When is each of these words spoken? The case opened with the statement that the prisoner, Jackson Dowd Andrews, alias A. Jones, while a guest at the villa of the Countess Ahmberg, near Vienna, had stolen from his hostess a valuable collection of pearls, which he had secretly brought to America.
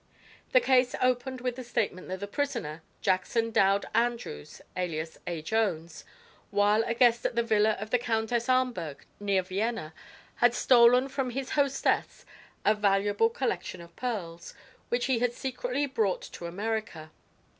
The 0.51 0.59
case 0.59 0.95
opened 0.99 1.41
with 1.41 1.57
the 1.57 1.63
statement 1.63 2.07
that 2.07 2.21
the 2.21 2.25
prisoner, 2.27 2.81
Jackson 3.01 3.51
Dowd 3.51 3.85
Andrews, 3.93 4.59
alias 4.75 5.19
A. 5.27 5.43
Jones, 5.43 6.05
while 6.49 6.81
a 6.87 6.95
guest 6.95 7.23
at 7.23 7.35
the 7.35 7.43
villa 7.43 7.73
of 7.79 7.91
the 7.91 7.99
Countess 7.99 8.47
Ahmberg, 8.47 9.05
near 9.19 9.43
Vienna, 9.43 9.93
had 10.37 10.55
stolen 10.55 11.07
from 11.07 11.29
his 11.29 11.51
hostess 11.51 12.25
a 12.65 12.73
valuable 12.73 13.29
collection 13.29 13.79
of 13.79 13.95
pearls, 13.95 14.55
which 14.89 15.05
he 15.05 15.19
had 15.19 15.33
secretly 15.33 15.85
brought 15.85 16.23
to 16.33 16.47
America. 16.47 17.11